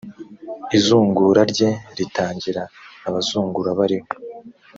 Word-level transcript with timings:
izungura 0.77 1.41
rye 1.51 1.69
ritangira 1.97 2.63
abazungura 3.07 3.69
bariho 3.79 4.09